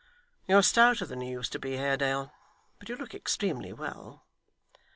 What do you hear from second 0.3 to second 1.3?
You're stouter than you